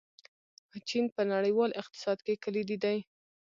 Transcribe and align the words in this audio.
چین 0.89 1.05
په 1.15 1.21
نړیوال 1.33 1.71
اقتصاد 1.81 2.17
کې 2.25 2.41
کلیدي 2.43 2.77
دی. 2.83 2.97